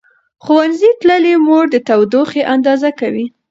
ښوونځې 0.43 0.89
تللې 1.01 1.35
مور 1.45 1.65
د 1.73 1.75
تودوخې 1.87 2.41
اندازه 2.53 2.89
کوي. 2.99 3.25